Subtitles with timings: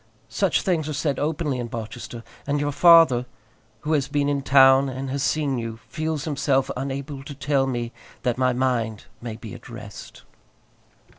[0.29, 3.27] Such things are said openly in Barchester, and your father,
[3.81, 7.91] who has been in town and has seen you, feels himself unable to tell me
[8.23, 10.23] that my mind may be at rest.